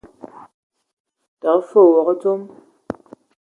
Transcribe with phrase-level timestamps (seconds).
[1.41, 2.41] Təgə fəg wog dzom.